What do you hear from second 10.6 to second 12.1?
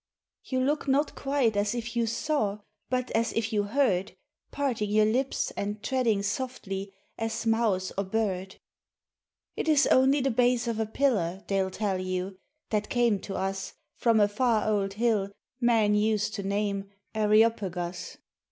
of a pillar, they'll tell